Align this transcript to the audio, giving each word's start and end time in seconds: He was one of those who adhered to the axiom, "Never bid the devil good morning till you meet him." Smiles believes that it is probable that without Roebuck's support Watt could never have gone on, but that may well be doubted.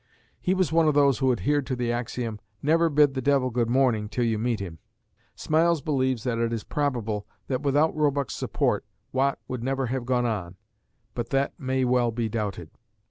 He 0.41 0.55
was 0.55 0.71
one 0.71 0.87
of 0.87 0.95
those 0.95 1.19
who 1.19 1.31
adhered 1.31 1.67
to 1.67 1.75
the 1.75 1.91
axiom, 1.91 2.39
"Never 2.63 2.89
bid 2.89 3.13
the 3.13 3.21
devil 3.21 3.51
good 3.51 3.69
morning 3.69 4.09
till 4.09 4.23
you 4.25 4.39
meet 4.39 4.59
him." 4.59 4.79
Smiles 5.35 5.79
believes 5.79 6.23
that 6.23 6.39
it 6.39 6.51
is 6.51 6.63
probable 6.63 7.27
that 7.45 7.61
without 7.61 7.95
Roebuck's 7.95 8.33
support 8.35 8.83
Watt 9.11 9.37
could 9.47 9.61
never 9.63 9.85
have 9.85 10.07
gone 10.07 10.25
on, 10.25 10.55
but 11.13 11.29
that 11.29 11.53
may 11.59 11.85
well 11.85 12.09
be 12.09 12.27
doubted. 12.29 12.71